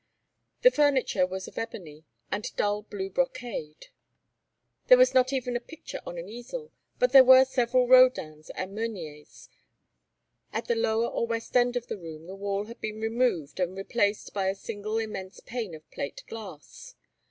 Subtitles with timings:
[0.63, 3.89] The furniture was of ebony and dull blue brocade.
[4.87, 8.73] There was not even a picture on an easel, but there were several Rodins and
[8.73, 9.47] Meuniers.
[10.51, 13.77] At the lower or west end of the room the wall had been removed and
[13.77, 16.95] replaced by a single immense pane of plate glass.